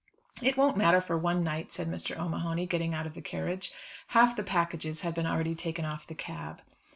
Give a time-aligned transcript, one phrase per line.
[0.41, 2.17] "It won't matter for one night," said Mr.
[2.17, 3.71] O'Mahony, getting out of the carriage.
[4.07, 6.59] Half the packages had been already taken off the cab.